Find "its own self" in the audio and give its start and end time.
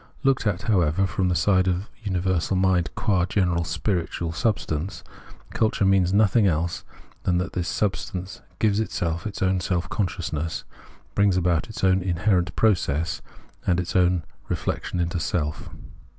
9.27-9.87